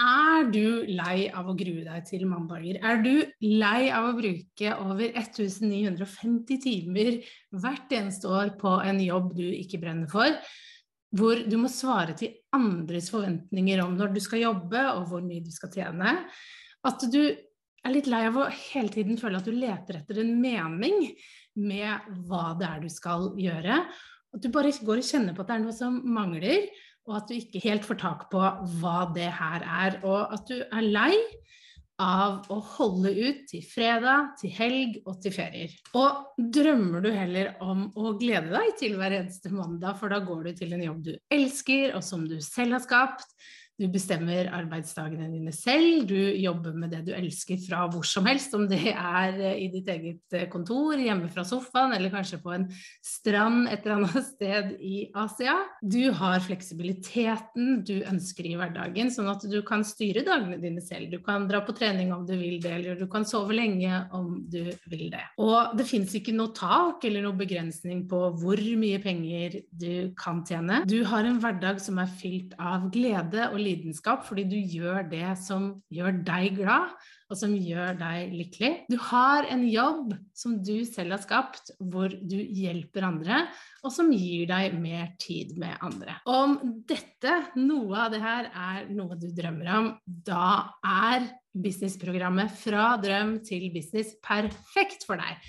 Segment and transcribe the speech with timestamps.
[0.00, 2.78] Er du lei av å grue deg til mandager?
[2.80, 3.12] Er du
[3.44, 7.18] lei av å bruke over 1950 timer
[7.52, 10.32] hvert eneste år på en jobb du ikke brenner for?
[11.12, 15.44] Hvor du må svare til andres forventninger om når du skal jobbe og hvor mye
[15.44, 16.16] du skal tjene?
[16.88, 20.32] At du er litt lei av å hele tiden føle at du leter etter en
[20.40, 21.10] mening
[21.60, 23.82] med hva det er du skal gjøre.
[24.32, 26.66] At du bare går og kjenner på at det er noe som mangler,
[27.08, 28.42] og at du ikke helt får tak på
[28.80, 29.98] hva det her er.
[30.06, 31.16] Og at du er lei
[32.02, 35.74] av å holde ut til fredag, til helg og til ferier.
[35.98, 40.48] Og drømmer du heller om å glede deg til hver eneste mandag, for da går
[40.48, 43.36] du til en jobb du elsker, og som du selv har skapt,
[43.82, 48.54] du bestemmer arbeidsdagene dine selv, du jobber med det du elsker fra hvor som helst,
[48.54, 52.52] om det er eh, i ditt eget eh, kontor, hjemme fra sofaen, eller kanskje på
[52.54, 52.68] en
[53.04, 55.56] strand et eller annet sted i Asia.
[55.82, 61.10] Du har fleksibiliteten du ønsker i hverdagen, sånn at du kan styre dagene dine selv.
[61.12, 64.34] Du kan dra på trening om du vil det, eller du kan sove lenge om
[64.52, 65.24] du vil det.
[65.42, 70.44] Og det fins ikke noe tak eller noe begrensning på hvor mye penger du kan
[70.46, 70.82] tjene.
[70.88, 75.08] Du har en hverdag som er fylt av glede og lidenskap lidenskap fordi du gjør
[75.10, 76.92] det som gjør deg glad,
[77.32, 78.70] og som gjør deg lykkelig.
[78.92, 83.46] Du har en jobb som du selv har skapt, hvor du hjelper andre,
[83.82, 86.18] og som gir deg mer tid med andre.
[86.28, 92.94] Om dette, noe av det her, er noe du drømmer om, da er businessprogrammet Fra
[93.00, 95.40] drøm til business perfekt for deg.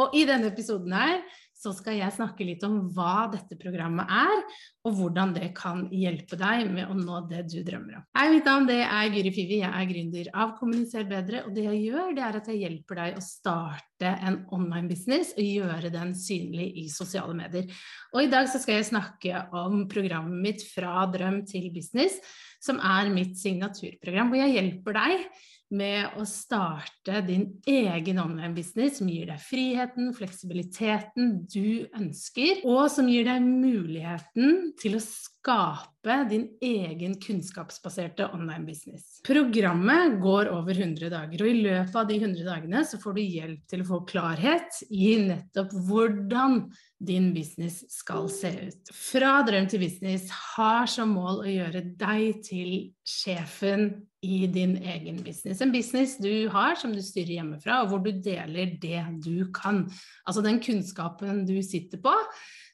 [0.00, 1.20] Og i denne episoden her
[1.62, 4.40] så skal jeg snakke litt om hva dette programmet er,
[4.82, 8.06] og hvordan det kan hjelpe deg med å nå det du drømmer om.
[8.18, 11.84] Hei, mitt navn er Guri Fivi, jeg er gründer av Kommuniser bedre, og det jeg
[11.84, 16.12] gjør, det er at jeg hjelper deg å starte en online business og gjøre den
[16.18, 17.70] synlig i sosiale medier.
[18.10, 22.18] Og i dag så skal jeg snakke om programmet mitt Fra drøm til business,
[22.62, 25.26] som er mitt signaturprogram, hvor jeg hjelper deg
[25.72, 33.08] med å starte din egen online-business som gir deg friheten, fleksibiliteten du ønsker, og som
[33.10, 35.02] gir deg muligheten til å
[35.42, 39.20] skape din egen kunnskapsbaserte online-business.
[39.26, 43.22] Programmet går over 100 dager, og i løpet av de 100 dagene så får du
[43.22, 46.62] hjelp til å få klarhet i nettopp hvordan
[47.02, 48.94] din business skal se ut.
[48.94, 52.72] Fra drøm til business har som mål å gjøre deg til
[53.02, 53.88] sjefen
[54.22, 55.62] i din egen business.
[55.62, 59.88] En business du har som du styrer hjemmefra, og hvor du deler det du kan.
[60.22, 62.14] Altså den kunnskapen du sitter på,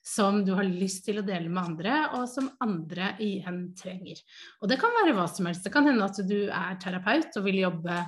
[0.09, 4.21] som du har lyst til å dele med andre, og som andre igjen trenger.
[4.63, 5.67] Og det kan være hva som helst.
[5.67, 8.03] Det kan hende at du er terapeut og vil jobbe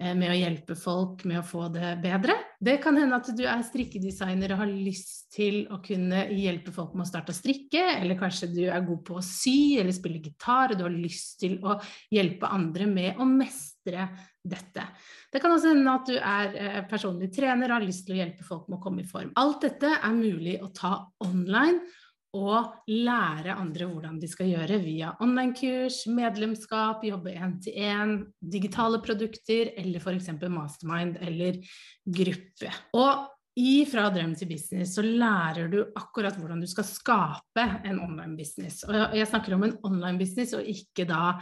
[0.00, 2.32] Eh, med å hjelpe folk med å få det bedre.
[2.56, 6.94] Det kan hende at du er strikkedesigner og har lyst til å kunne hjelpe folk
[6.94, 10.22] med å starte å strikke, eller kanskje du er god på å sy eller spille
[10.24, 11.76] gitar, og du har lyst til å
[12.14, 14.08] hjelpe andre med å mestre
[14.42, 14.84] dette.
[15.32, 18.20] Det kan også hende at du er eh, personlig trener og har lyst til å
[18.22, 19.32] hjelpe folk med å komme i form.
[19.40, 20.94] Alt dette er mulig å ta
[21.26, 21.82] online
[22.38, 29.98] og lære andre hvordan de skal gjøre via online-kurs, medlemskap, jobbe én-til-én, digitale produkter eller
[29.98, 30.30] f.eks.
[30.46, 31.58] mastermind eller
[32.06, 32.70] gruppe.
[32.94, 33.26] Og
[33.58, 38.38] i Fra drøm til business så lærer du akkurat hvordan du skal skape en online
[38.38, 38.84] business.
[38.86, 41.34] Og jeg snakker om en online business og ikke da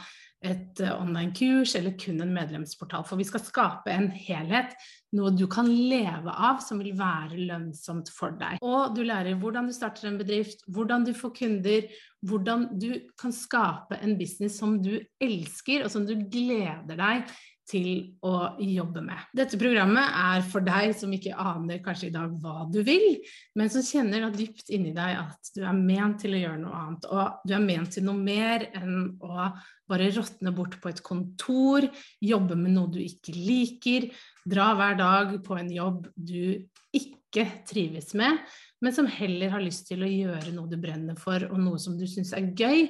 [0.45, 3.05] et eh, online-kurs eller kun en medlemsportal.
[3.09, 4.77] For vi skal skape en helhet,
[5.17, 8.63] noe du kan leve av som vil være lønnsomt for deg.
[8.63, 11.89] Og du lærer hvordan du starter en bedrift, hvordan du får kunder,
[12.29, 12.91] hvordan du
[13.21, 17.39] kan skape en business som du elsker, og som du gleder deg
[17.69, 17.89] til
[18.25, 19.25] å jobbe med.
[19.37, 23.19] Dette programmet er for deg som ikke aner kanskje i dag hva du vil,
[23.59, 26.81] men som kjenner da dypt inni deg at du er ment til å gjøre noe
[26.81, 27.09] annet.
[27.13, 29.51] Og du er ment til noe mer enn å
[29.89, 31.87] bare råtne bort på et kontor,
[32.25, 34.11] jobbe med noe du ikke liker,
[34.49, 36.65] dra hver dag på en jobb du
[36.97, 38.41] ikke trives med,
[38.81, 41.97] men som heller har lyst til å gjøre noe du brenner for, og noe som
[42.01, 42.89] du syns er gøy,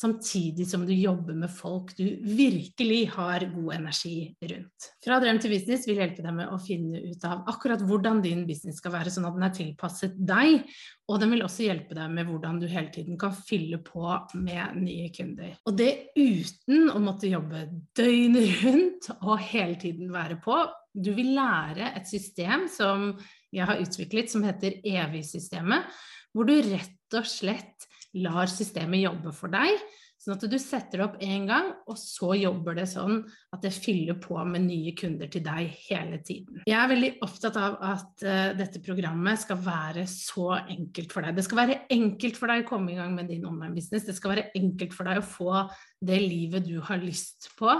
[0.00, 4.86] samtidig som du jobber med folk du virkelig har god energi rundt.
[5.04, 8.46] Fra drøm til business vil hjelpe deg med å finne ut av akkurat hvordan din
[8.48, 10.62] business skal være, sånn at den er tilpasset deg,
[11.10, 14.06] og den vil også hjelpe deg med hvordan du hele tiden kan fylle på
[14.40, 15.52] med nye kunder.
[15.68, 17.66] Og det uten å måtte jobbe
[17.98, 20.62] døgnet rundt og hele tiden være på.
[20.94, 23.12] Du vil lære et system som
[23.52, 25.92] jeg har utviklet, som heter Evig-systemet,
[26.32, 29.76] hvor du rett og slett lar systemet jobbe for deg.
[30.20, 33.22] Sånn at du setter det opp én gang, og så jobber det sånn
[33.56, 36.58] at det fyller på med nye kunder til deg hele tiden.
[36.68, 41.38] Jeg er veldig opptatt av at uh, dette programmet skal være så enkelt for deg.
[41.38, 44.04] Det skal være enkelt for deg å komme i gang med din online-business.
[44.10, 45.64] Det skal være enkelt for deg å få
[46.04, 47.72] det livet du har lyst på,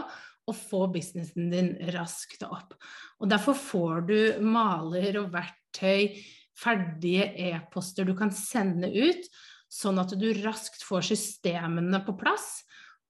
[0.48, 2.72] og få businessen din raskt opp.
[3.20, 4.18] Og derfor får du
[4.48, 6.16] maler og verktøy,
[6.56, 9.28] ferdige e-poster du kan sende ut
[9.70, 12.60] sånn at du raskt får systemene på plass,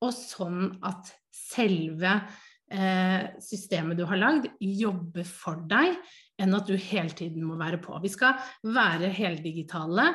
[0.05, 2.13] og sånn at selve
[2.73, 5.97] eh, systemet du har lagd, jobber for deg,
[6.41, 7.97] enn at du hele tiden må være på.
[8.05, 8.39] Vi skal
[8.77, 10.13] være heldigitale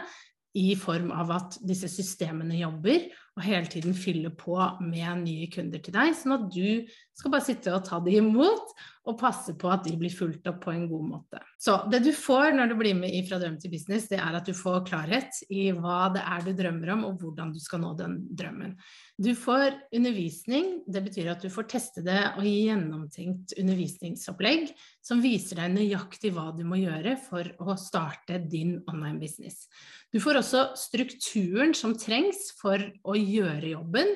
[0.55, 4.55] i form av at disse systemene jobber, og hele tiden fyller på
[4.85, 6.85] med nye kunder til deg, sånn at du
[7.17, 8.71] skal bare sitte og ta dem imot
[9.05, 11.41] og passe på at de blir fulgt opp på en god måte.
[11.61, 14.37] Så det du får når du blir med i Fra drøm til business, det er
[14.37, 17.83] at du får klarhet i hva det er du drømmer om, og hvordan du skal
[17.83, 18.73] nå den drømmen.
[19.21, 24.73] Du får undervisning, det betyr at du får teste det og gi gjennomtenkt undervisningsopplegg
[25.05, 29.67] som viser deg nøyaktig hva du må gjøre for å starte din online business.
[30.13, 34.15] Du får også strukturen som trengs for å gjøre jobben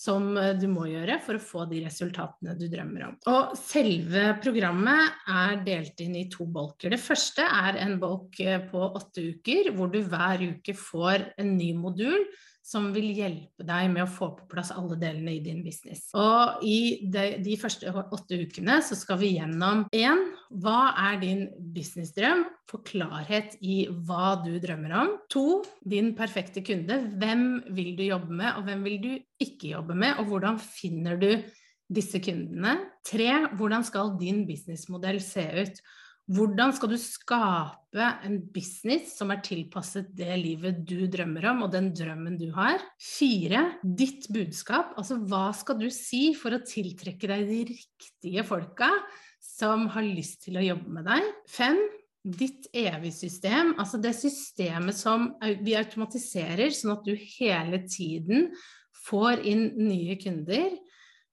[0.00, 3.16] som eh, du må gjøre for å få de resultatene du drømmer om.
[3.32, 6.92] Og selve programmet er delt inn i to bolker.
[6.92, 11.56] Det første er en bolk eh, på åtte uker, hvor du hver uke får en
[11.58, 12.24] ny modul
[12.62, 16.08] som vil hjelpe deg med å få på plass alle delene i din business.
[16.18, 20.26] Og i de, de første åtte ukene så skal vi gjennom én
[20.62, 22.44] hva er din businessdrøm?
[22.70, 25.14] Få klarhet i hva du drømmer om.
[25.32, 27.00] To din perfekte kunde.
[27.20, 27.46] Hvem
[27.76, 29.10] vil du jobbe med, og hvem vil du
[29.42, 31.30] ikke jobbe med, og hvordan finner du
[31.90, 32.76] disse kundene?
[33.06, 35.82] Tre hvordan skal din businessmodell se ut?
[36.30, 41.72] Hvordan skal du skape en business som er tilpasset det livet du drømmer om, og
[41.74, 42.78] den drømmen du har?
[43.02, 44.92] Fire, ditt budskap.
[45.00, 48.92] Altså hva skal du si for å tiltrekke deg de riktige folka
[49.42, 51.34] som har lyst til å jobbe med deg?
[51.50, 51.82] Fem,
[52.22, 53.74] ditt evige system.
[53.80, 55.32] Altså det systemet som
[55.64, 58.52] vi automatiserer, sånn at du hele tiden
[59.08, 60.76] får inn nye kunder,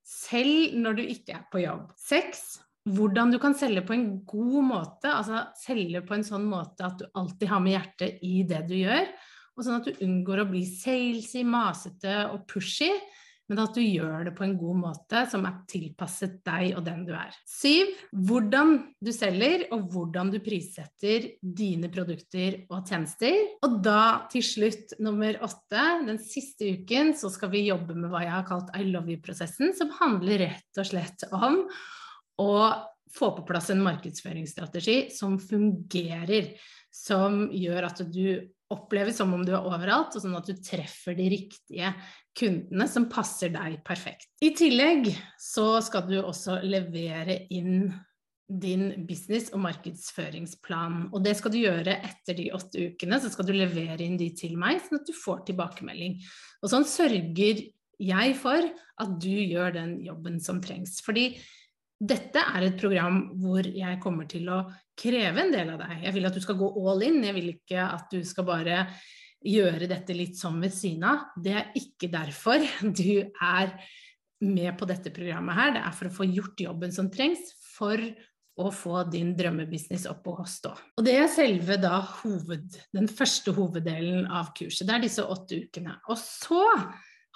[0.08, 1.92] selv når du ikke er på jobb.
[2.00, 2.56] Seks,
[2.88, 7.02] hvordan du kan selge på en god måte, altså selge på en sånn måte at
[7.02, 9.08] du alltid har med hjertet i det du gjør,
[9.58, 12.92] og sånn at du unngår å bli salesy, masete og pushy,
[13.48, 17.06] men at du gjør det på en god måte som er tilpasset deg og den
[17.08, 17.36] du er.
[17.48, 17.94] Syv,
[18.28, 23.38] hvordan du selger og hvordan du prissetter dine produkter og tjenester.
[23.64, 28.26] Og da til slutt nummer åtte, den siste uken, så skal vi jobbe med hva
[28.26, 31.64] jeg har kalt I love you-prosessen, som handler rett og slett om
[32.42, 32.86] og
[33.18, 36.54] få på plass en markedsføringsstrategi som fungerer,
[36.94, 38.38] som gjør at du
[38.74, 41.94] oppleves som om du er overalt, og sånn at du treffer de riktige
[42.38, 44.28] kundene som passer deg perfekt.
[44.44, 45.08] I tillegg
[45.40, 47.88] så skal du også levere inn
[48.48, 51.10] din business- og markedsføringsplan.
[51.12, 54.30] Og det skal du gjøre etter de åtte ukene, så skal du levere inn de
[54.36, 56.20] til meg, sånn at du får tilbakemelding.
[56.64, 57.66] Og sånn sørger
[57.98, 58.68] jeg for
[59.04, 61.00] at du gjør den jobben som trengs.
[61.04, 61.32] Fordi
[61.98, 64.64] dette er et program hvor jeg kommer til å
[64.98, 66.04] kreve en del av deg.
[66.06, 68.84] Jeg vil at du skal gå all in, jeg vil ikke at du skal bare
[69.48, 71.26] gjøre dette litt sånn ved siden av.
[71.42, 72.62] Det er ikke derfor
[73.02, 73.74] du er
[74.46, 75.76] med på dette programmet her.
[75.78, 78.02] Det er for å få gjort jobben som trengs for
[78.58, 80.72] å få din drømmebusiness opp og stå.
[80.98, 84.86] Og det er selve da hoved, den første hoveddelen av kurset.
[84.88, 85.94] Det er disse åtte ukene.
[86.10, 86.64] Og så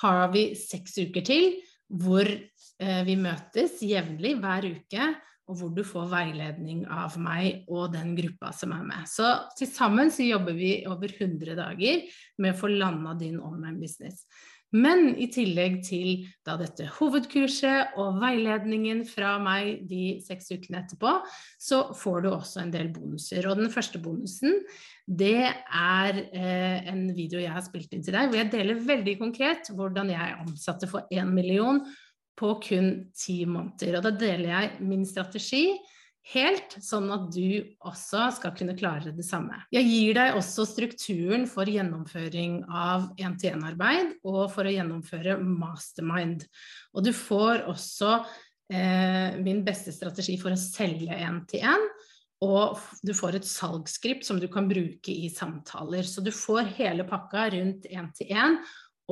[0.01, 1.51] har vi seks uker til
[1.91, 5.09] hvor eh, vi møtes jevnlig hver uke,
[5.51, 9.07] og hvor du får veiledning av meg og den gruppa som er med.
[9.09, 12.05] Så til sammen så jobber vi over 100 dager
[12.39, 14.23] med å få landa din online business.
[14.71, 21.17] Men i tillegg til da dette hovedkurset og veiledningen fra meg de seks ukene etterpå,
[21.59, 23.49] så får du også en del bonuser.
[23.51, 24.61] Og den første bonusen,
[25.05, 29.17] det er eh, en video jeg har spilt inn til deg, hvor jeg deler veldig
[29.19, 31.83] konkret hvordan jeg ansatte for én million
[32.39, 33.99] på kun ti måneder.
[33.99, 35.65] Og da deler jeg min strategi
[36.29, 39.57] helt, sånn at du også skal kunne klare det samme.
[39.73, 46.45] Jeg gir deg også strukturen for gjennomføring av 1-til-1-arbeid og for å gjennomføre mastermind.
[46.93, 48.13] Og du får også
[48.71, 51.89] eh, min beste strategi for å selge 1-til-1.
[52.41, 56.07] Og du får et salgsskript som du kan bruke i samtaler.
[56.09, 58.61] Så du får hele pakka rundt 1-til-1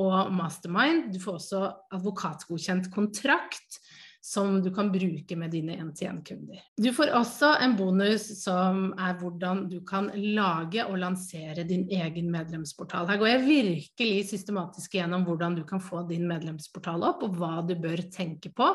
[0.02, 1.12] og mastermind.
[1.14, 3.80] Du får også advokatgodkjent kontrakt
[4.20, 6.60] som du kan bruke med dine 1-til-1-kunder.
[6.76, 12.28] Du får også en bonus som er hvordan du kan lage og lansere din egen
[12.32, 13.08] medlemsportal.
[13.08, 17.62] Her går jeg virkelig systematisk gjennom hvordan du kan få din medlemsportal opp, og hva
[17.64, 18.74] du bør tenke på.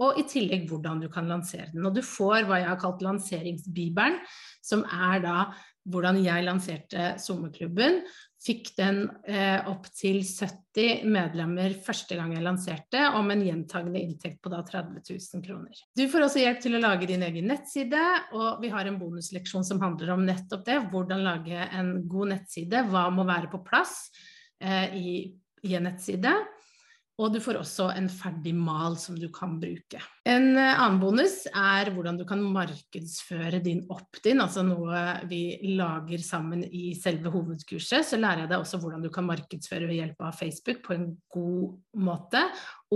[0.00, 1.84] Og i tillegg hvordan du kan lansere den.
[1.88, 4.18] Og du får hva jeg har kalt lanseringsbibelen,
[4.64, 5.38] som er da
[5.86, 8.00] hvordan jeg lanserte sommerklubben,
[8.46, 14.40] fikk den eh, opp til 70 medlemmer første gang jeg lanserte, om en gjentagende inntekt
[14.44, 15.82] på da 30 000 kroner.
[15.96, 18.02] Du får også hjelp til å lage din egen nettside,
[18.36, 20.78] og vi har en bonusleksjon som handler om nettopp det.
[20.92, 24.06] Hvordan lage en god nettside, hva må være på plass
[24.62, 25.16] eh, i,
[25.66, 26.36] i en nettside.
[27.16, 30.02] Og du får også en ferdig mal som du kan bruke.
[30.28, 35.40] En eh, annen bonus er hvordan du kan markedsføre din opt-in, altså noe vi
[35.78, 38.04] lager sammen i selve hovedkurset.
[38.04, 41.08] Så lærer jeg deg også hvordan du kan markedsføre ved hjelp av Facebook på en
[41.32, 42.44] god måte,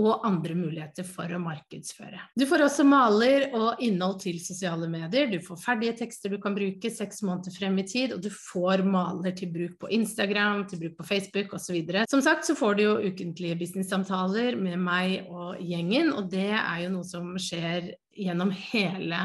[0.01, 2.19] og andre muligheter for å markedsføre.
[2.37, 5.29] Du får også maler og innhold til sosiale medier.
[5.31, 8.85] Du får ferdige tekster du kan bruke seks måneder frem i tid, og du får
[8.87, 11.79] maler til bruk på Instagram, til bruk på Facebook osv.
[12.11, 16.85] Som sagt så får du jo ukentlige business-samtaler med meg og gjengen, og det er
[16.85, 19.23] jo noe som skjer gjennom hele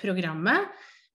[0.00, 0.72] programmet.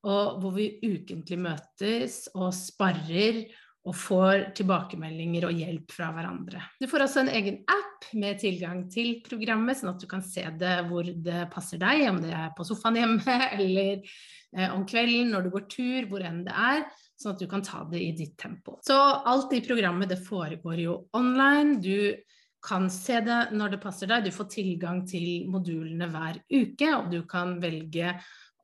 [0.08, 3.44] Og hvor vi ukentlig møtes og sparrer
[3.88, 6.62] og får tilbakemeldinger og hjelp fra hverandre.
[6.82, 10.44] Du får også en egen app med tilgang til programmet, sånn at du kan se
[10.60, 15.32] det hvor det passer deg, om det er på sofaen hjemme eller eh, om kvelden
[15.34, 16.84] når du går tur, hvor enn det er,
[17.20, 18.78] sånn at du kan ta det i ditt tempo.
[18.86, 21.80] Så alt i programmet det foregår jo online.
[21.80, 22.20] Du
[22.66, 24.28] kan se det når det passer deg.
[24.28, 28.18] Du får tilgang til modulene hver uke, og du kan velge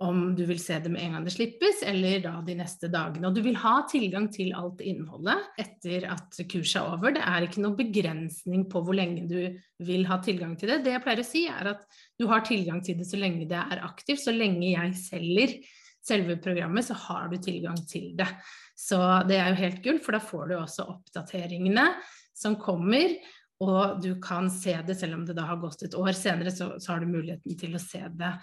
[0.04, 3.30] om du vil se det med en gang det slippes, eller da de neste dagene.
[3.30, 7.16] Og du vil ha tilgang til alt innholdet etter at kurset er over.
[7.16, 9.40] Det er ikke noen begrensning på hvor lenge du
[9.88, 10.82] vil ha tilgang til det.
[10.84, 11.86] Det jeg pleier å si, er at
[12.20, 14.26] du har tilgang til det så lenge det er aktivt.
[14.26, 15.56] Så lenge jeg selger
[16.06, 18.28] selve programmet, så har du tilgang til det.
[18.76, 19.00] Så
[19.30, 21.88] det er jo helt gull, for da får du også oppdateringene
[22.36, 23.16] som kommer.
[23.64, 26.74] Og du kan se det, selv om det da har gått et år senere, så,
[26.84, 28.36] så har du muligheten til å se det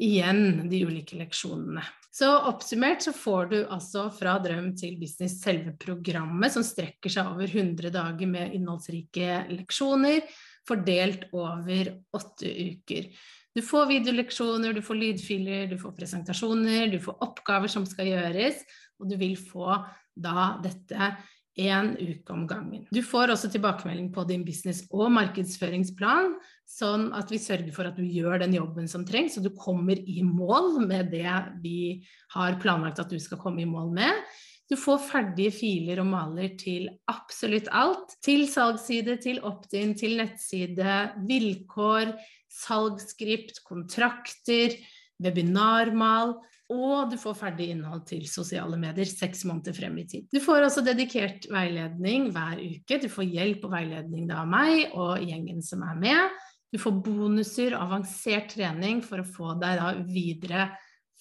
[0.00, 1.84] igjen de ulike leksjonene.
[2.12, 7.30] Så oppsummert så får du altså fra drøm til business selve programmet som strekker seg
[7.30, 10.20] over 100 dager med innholdsrike leksjoner
[10.68, 13.08] fordelt over åtte uker.
[13.52, 18.62] Du får videoleksjoner, du får lydfiler, du får presentasjoner, du får oppgaver som skal gjøres,
[19.00, 19.74] og du vil få
[20.12, 21.12] da dette
[21.58, 22.86] én uke om gangen.
[22.90, 26.36] Du får også tilbakemelding på din business- og markedsføringsplan,
[26.68, 29.98] sånn at vi sørger for at du gjør den jobben som trengs, og du kommer
[29.98, 34.24] i mål med det vi har planlagt at du skal komme i mål med.
[34.70, 38.14] Du får ferdige filer og maler til absolutt alt.
[38.24, 40.94] Til salgsside, til opt-in, til nettside,
[41.28, 42.14] vilkår,
[42.48, 44.78] salgsskript, kontrakter,
[45.22, 46.38] webinarmal
[46.72, 50.28] og du får ferdig innhold til sosiale medier seks måneder frem i tid.
[50.32, 53.00] Du får altså dedikert veiledning hver uke.
[53.02, 56.40] Du får hjelp og veiledning av meg og gjengen som er med.
[56.72, 60.70] Du får bonuser og avansert trening for å få deg da videre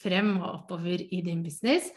[0.01, 1.91] frem og oppover i din business.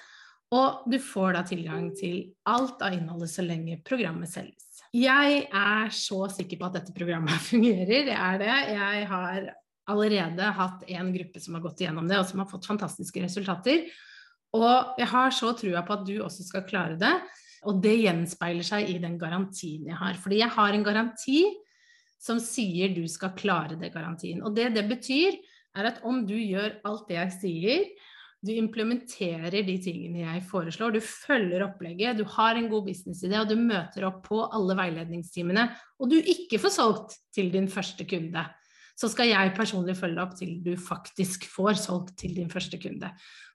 [0.55, 2.21] Og du får da tilgang til
[2.51, 4.83] alt av innholdet så lenge programmet selges.
[4.95, 8.11] Jeg er så sikker på at dette programmet fungerer.
[8.11, 8.57] Det er det.
[8.75, 9.53] Jeg har
[9.91, 13.85] allerede hatt en gruppe som har gått igjennom det, og som har fått fantastiske resultater.
[14.55, 17.13] Og jeg har så trua på at du også skal klare det.
[17.69, 20.17] Og det gjenspeiler seg i den garantien jeg har.
[20.21, 21.43] Fordi jeg har en garanti
[22.25, 24.43] som sier du skal klare det garantien.
[24.45, 25.37] Og det det betyr,
[25.75, 27.87] er at om du gjør alt det jeg sier,
[28.45, 33.49] du implementerer de tingene jeg foreslår, du følger opplegget, du har en god businessidé, og
[33.49, 35.65] du møter opp på alle veiledningstimene,
[35.99, 38.45] og du ikke får solgt til din første kunde,
[38.99, 43.11] så skal jeg personlig følge opp til du faktisk får solgt til din første kunde.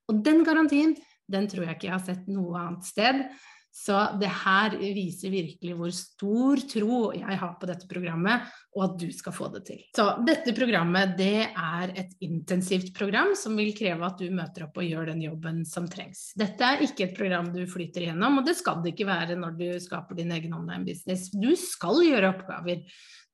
[0.10, 0.98] Og den garantien,
[1.30, 3.24] den tror jeg ikke jeg har sett noe annet sted.
[3.70, 8.96] Så det her viser virkelig hvor stor tro jeg har på dette programmet, og at
[9.00, 9.84] du skal få det til.
[9.96, 14.82] Så dette programmet det er et intensivt program som vil kreve at du møter opp
[14.82, 16.32] og gjør den jobben som trengs.
[16.40, 19.56] Dette er ikke et program du flyter igjennom, og det skal det ikke være når
[19.62, 21.30] du skaper din egen online business.
[21.30, 22.84] Du skal gjøre oppgaver.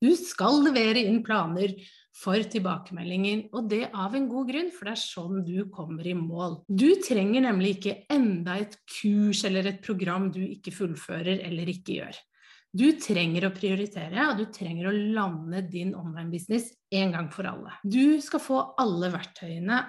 [0.06, 1.74] Du skal levere inn planer
[2.16, 6.14] for tilbakemeldinger, og det av en god grunn, for det er sånn du kommer i
[6.16, 6.62] mål.
[6.70, 12.00] Du trenger nemlig ikke enda et kurs eller et program du ikke fullfører eller ikke
[12.00, 12.22] gjør.
[12.76, 17.72] Du trenger å prioritere, og du trenger å lande din online-business en gang for alle.
[17.84, 19.80] Du skal få alle verktøyene,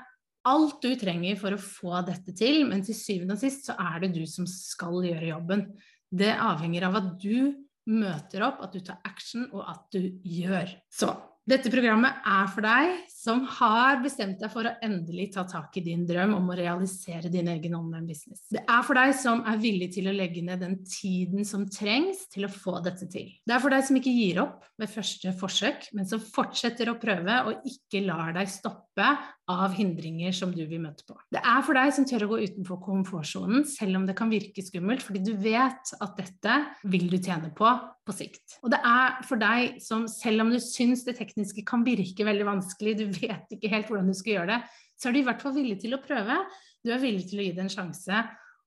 [0.46, 4.04] alt du trenger for å få dette til, men til syvende og sist så er
[4.04, 5.66] det du som skal gjøre jobben.
[6.14, 10.72] Det avhenger av at du møter opp, at du tar action, og at du gjør.
[10.90, 11.12] Så
[11.46, 15.82] dette programmet er for deg som har bestemt deg for å endelig ta tak i
[15.84, 18.42] din drøm om å realisere din egen online business.
[18.50, 22.24] Det er for deg som er villig til å legge ned den tiden som trengs
[22.34, 23.30] til å få dette til.
[23.46, 26.98] Det er for deg som ikke gir opp ved første forsøk, men som fortsetter å
[27.02, 29.10] prøve og ikke lar deg stoppe
[29.46, 31.14] av hindringer som du vil møte på.
[31.30, 34.66] Det er for deg som tør å gå utenfor komfortsonen, selv om det kan virke
[34.66, 36.58] skummelt, fordi du vet at dette
[36.90, 37.70] vil du tjene på
[38.06, 38.60] på sikt.
[38.62, 41.35] Og det er for deg som, selv om du syns det tekniske
[41.66, 44.60] kan virke veldig vanskelig, du vet ikke helt hvordan du skal gjøre det,
[44.96, 46.40] så er du i hvert fall villig til å prøve.
[46.84, 48.24] Du er villig til å gi det en sjanse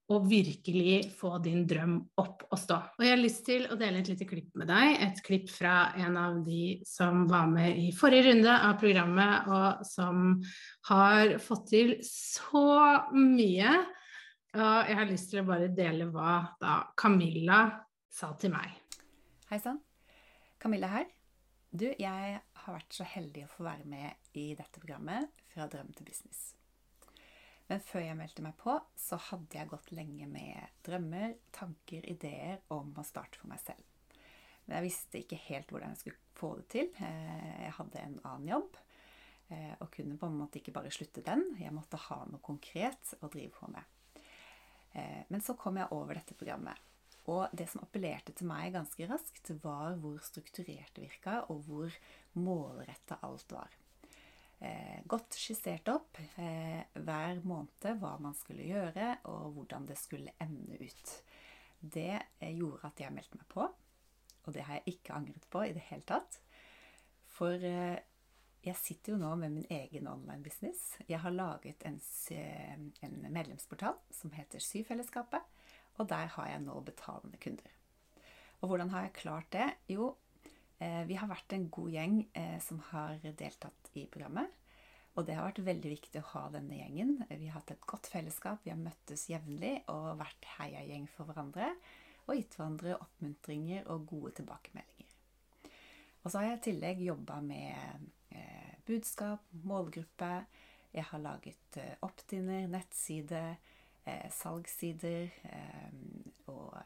[0.10, 2.80] og virkelig få din drøm opp og stå.
[2.98, 4.96] Og jeg har lyst til å dele et lite klipp med deg.
[5.06, 9.86] Et klipp fra en av de som var med i forrige runde av programmet, og
[9.86, 10.40] som
[10.90, 12.66] har fått til så
[13.14, 13.76] mye.
[14.58, 17.62] Og jeg har lyst til å bare dele hva da Camilla
[18.10, 18.74] sa til meg.
[19.52, 19.78] Hei sann.
[20.60, 21.06] Camilla her.
[21.70, 25.92] Du, jeg har vært så heldig å få være med i dette programmet Fra drøm
[25.98, 26.54] til business.
[27.70, 32.64] Men før jeg meldte meg på, så hadde jeg gått lenge med drømmer, tanker, ideer
[32.74, 33.84] om å starte for meg selv.
[34.66, 36.90] Men jeg visste ikke helt hvordan jeg skulle få det til.
[36.98, 38.80] Eh, jeg hadde en annen jobb
[39.54, 41.46] eh, og kunne på en måte ikke bare slutte den.
[41.62, 44.22] Jeg måtte ha noe konkret å drive på med.
[44.98, 46.89] Eh, men så kom jeg over dette programmet.
[47.30, 51.94] Og det som appellerte til meg ganske raskt, var hvor strukturert det virka, og hvor
[52.40, 53.78] målretta alt var
[54.60, 60.36] eh, godt skissert opp eh, hver måned hva man skulle gjøre, og hvordan det skulle
[60.42, 61.16] ende ut.
[61.80, 63.66] Det eh, gjorde at jeg meldte meg på,
[64.46, 66.40] og det har jeg ikke angret på i det hele tatt.
[67.30, 68.00] For eh,
[68.66, 70.98] jeg sitter jo nå med min egen online-business.
[71.08, 72.00] Jeg har laget en,
[72.36, 75.46] en medlemsportal som heter Syfellesskapet,
[76.00, 77.76] og der har jeg nå betalende kunder.
[78.60, 79.68] Og hvordan har jeg klart det?
[79.92, 80.14] Jo,
[80.80, 84.48] Eh, vi har vært en god gjeng eh, som har deltatt i programmet.
[85.18, 87.18] Og det har vært veldig viktig å ha denne gjengen.
[87.28, 91.74] Vi har hatt et godt fellesskap, vi har møttes jevnlig og vært heiagjeng for hverandre.
[92.30, 95.12] Og gitt hverandre oppmuntringer og gode tilbakemeldinger.
[96.24, 98.08] Og så har jeg i tillegg jobba med
[98.38, 100.32] eh, budskap, målgruppe.
[100.96, 103.44] Jeg har laget opt-in-er, nettside,
[104.34, 105.98] salgssider eh,
[106.52, 106.78] og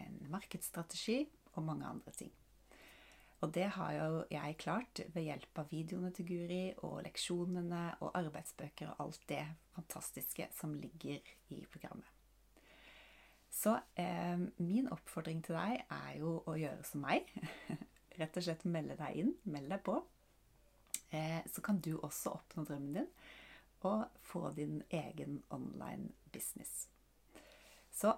[0.00, 2.32] en markedsstrategi og mange andre ting.
[3.40, 8.12] Og det har jo jeg klart ved hjelp av videoene til Guri og leksjonene og
[8.20, 11.24] arbeidsbøker og alt det fantastiske som ligger
[11.56, 12.08] i programmet.
[13.50, 17.26] Så eh, min oppfordring til deg er jo å gjøre som meg.
[18.20, 19.32] Rett og slett melde deg inn.
[19.50, 19.96] Meld deg på.
[21.10, 23.12] Eh, så kan du også oppnå drømmen din
[23.88, 26.86] og få din egen online business.
[27.94, 28.14] Så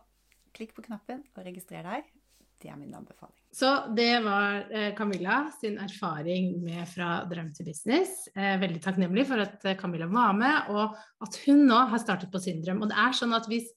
[0.56, 2.10] klikk på knappen og registrer deg.
[2.62, 3.34] Det er min anbefaling.
[3.52, 8.28] Så det var eh, Camilla sin erfaring med Fra drøm til business.
[8.36, 10.94] Eh, veldig takknemlig for at eh, Camilla var med, og
[11.26, 12.84] at hun nå har startet på sin drøm.
[12.84, 13.72] Og det er sånn at hvis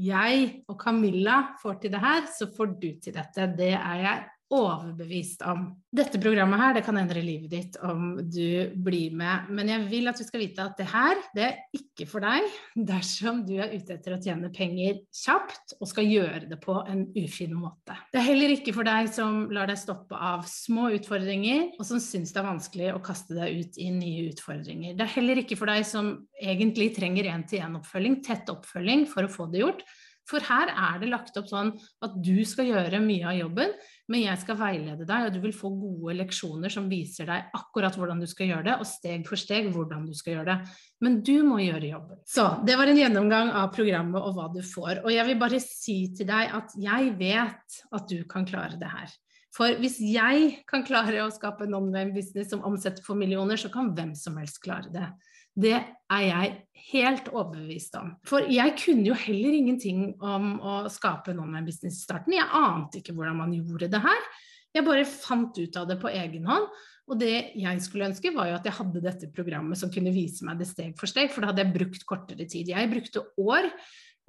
[0.00, 3.50] jeg og Camilla får til det her, så får du til dette.
[3.58, 5.70] Det er jeg overbevist om.
[5.92, 9.48] Dette programmet her, det kan endre livet ditt om du blir med.
[9.52, 12.46] Men jeg vil at du skal vite at det her, det er ikke for deg
[12.88, 17.04] dersom du er ute etter å tjene penger kjapt og skal gjøre det på en
[17.16, 17.96] ufin måte.
[18.12, 22.00] Det er heller ikke for deg som lar deg stoppe av små utfordringer, og som
[22.02, 24.96] syns det er vanskelig å kaste deg ut i nye utfordringer.
[24.96, 29.48] Det er heller ikke for deg som egentlig trenger én-til-én-oppfølging, tett oppfølging, for å få
[29.52, 29.84] det gjort.
[30.28, 31.72] For her er det lagt opp sånn
[32.04, 33.72] at du skal gjøre mye av jobben,
[34.12, 37.96] men jeg skal veilede deg, og du vil få gode leksjoner som viser deg akkurat
[37.98, 40.76] hvordan du skal gjøre det, og steg for steg hvordan du skal gjøre det.
[41.02, 42.22] Men du må gjøre jobben.
[42.28, 45.02] Så det var en gjennomgang av programmet og hva du får.
[45.02, 48.90] Og jeg vil bare si til deg at jeg vet at du kan klare det
[48.92, 49.12] her.
[49.52, 53.68] For hvis jeg kan klare å skape en online business som omsetter for millioner, så
[53.72, 55.10] kan hvem som helst klare det.
[55.52, 56.52] Det er jeg
[56.92, 58.14] helt overbevist om.
[58.28, 62.36] For jeg kunne jo heller ingenting om å skape en online-business i starten.
[62.36, 64.24] Jeg ante ikke hvordan man gjorde det her.
[64.72, 66.70] Jeg bare fant ut av det på egen hånd.
[67.10, 70.46] Og det jeg skulle ønske, var jo at jeg hadde dette programmet som kunne vise
[70.46, 72.70] meg det steg for steg, for da hadde jeg brukt kortere tid.
[72.72, 73.68] Jeg brukte år,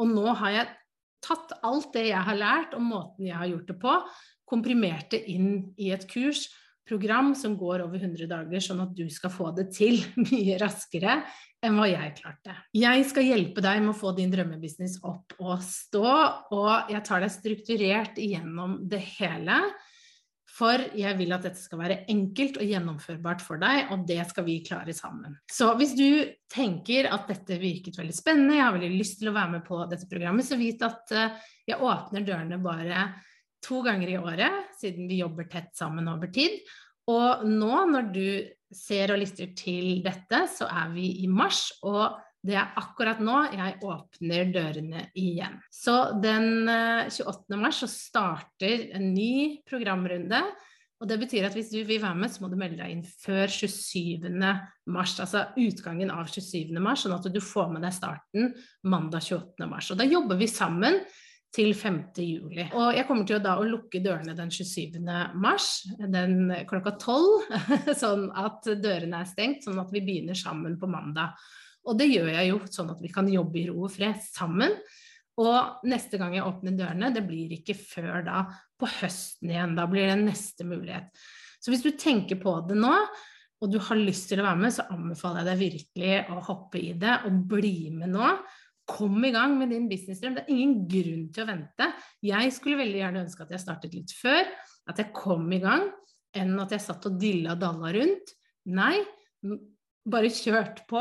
[0.02, 0.72] og nå har jeg
[1.24, 3.94] tatt alt det jeg har lært, og måten jeg har gjort det på,
[4.50, 6.48] komprimert det inn i et kurs
[6.88, 11.22] program som går over 100 dager, sånn at du skal få det til mye raskere
[11.64, 12.58] enn hva jeg klarte.
[12.76, 16.12] Jeg skal hjelpe deg med å få din drømmebusiness opp og stå,
[16.56, 19.62] og jeg tar deg strukturert igjennom det hele.
[20.54, 24.46] For jeg vil at dette skal være enkelt og gjennomførbart for deg, og det skal
[24.46, 25.40] vi klare sammen.
[25.50, 29.38] Så hvis du tenker at dette virket veldig spennende, jeg har veldig lyst til å
[29.40, 31.40] være med på dette programmet, så vit at eh,
[31.72, 33.08] jeg åpner dørene bare
[33.64, 36.60] to ganger i året, siden vi jobber tett sammen over tid.
[37.12, 38.28] Og nå når du
[38.74, 43.38] ser og lytter til dette, så er vi i mars, og det er akkurat nå
[43.54, 45.56] jeg åpner dørene igjen.
[45.72, 47.56] Så den 28.
[47.56, 50.42] Eh, mars så starter en ny programrunde.
[51.04, 53.04] Og det betyr at hvis du vil være med, så må du melde deg inn
[53.04, 54.28] før 27.
[54.92, 55.18] mars.
[55.20, 56.72] Altså utgangen av 27.
[56.84, 58.54] mars, sånn at du får med deg starten
[58.88, 59.68] mandag 28.
[59.68, 59.92] mars.
[59.92, 61.00] Og da jobber vi sammen
[61.54, 62.00] til 5.
[62.18, 62.66] juli.
[62.74, 64.98] Og jeg kommer til å da å lukke dørene den 27.
[65.38, 70.90] mars, den klokka 12, sånn at dørene er stengt, sånn at vi begynner sammen på
[70.90, 71.38] mandag.
[71.86, 74.74] Og det gjør jeg jo sånn at vi kan jobbe i ro og fred sammen.
[75.42, 78.44] Og neste gang jeg åpner dørene, det blir ikke før da
[78.80, 79.78] på høsten igjen.
[79.78, 81.10] Da blir det neste mulighet.
[81.62, 82.94] Så hvis du tenker på det nå,
[83.64, 86.82] og du har lyst til å være med, så anbefaler jeg deg virkelig å hoppe
[86.82, 88.34] i det og bli med nå.
[88.90, 90.36] Kom i gang med din businessdrøm.
[90.36, 91.90] Det er ingen grunn til å vente.
[92.26, 94.50] Jeg skulle veldig gjerne ønske at jeg startet litt før,
[94.92, 95.88] at jeg kom i gang,
[96.36, 98.34] enn at jeg satt og dilla dalla rundt.
[98.76, 98.98] Nei,
[100.04, 101.00] bare kjørt på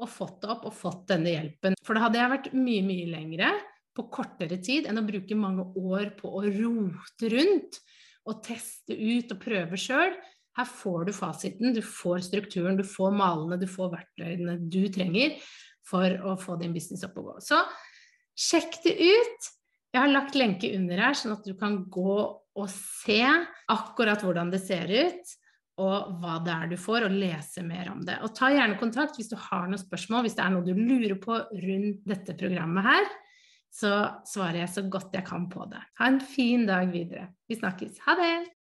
[0.00, 1.76] og fått det opp og fått denne hjelpen.
[1.84, 3.52] For da hadde jeg vært mye, mye lengre
[3.96, 7.80] på kortere tid enn å bruke mange år på å rote rundt
[8.28, 10.14] og teste ut og prøve sjøl.
[10.58, 15.36] Her får du fasiten, du får strukturen, du får malene, du får verktøyene du trenger
[15.86, 17.36] for å få din business opp og gå.
[17.44, 17.60] Så
[18.38, 19.50] sjekk det ut.
[19.90, 22.16] Jeg har lagt lenke under her, sånn at du kan gå
[22.60, 23.22] og se
[23.70, 25.32] akkurat hvordan det ser ut,
[25.80, 28.18] og hva det er du får, og lese mer om det.
[28.26, 31.16] Og ta gjerne kontakt hvis du har noen spørsmål, hvis det er noe du lurer
[31.22, 33.10] på rundt dette programmet her.
[33.70, 33.90] Så
[34.26, 35.80] svarer jeg så godt jeg kan på det.
[36.00, 37.30] Ha en fin dag videre.
[37.48, 38.02] Vi snakkes.
[38.06, 38.50] Ha det!